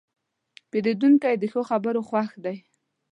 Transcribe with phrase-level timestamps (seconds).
[0.69, 2.57] پیرودونکی د ښه خبرو خوښ دی.